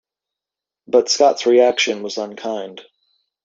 But 0.87 1.09
Scott's 1.09 1.45
reaction 1.45 2.01
was 2.01 2.17
unkind. 2.17 2.81